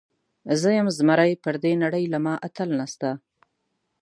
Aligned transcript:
زه 0.61 0.69
یم 0.77 0.87
زمری، 0.97 1.33
پر 1.43 1.55
دې 1.63 1.73
نړۍ 1.83 2.05
له 2.13 2.19
ما 2.25 2.33
اتل 2.47 2.69
نسته. 2.79 3.09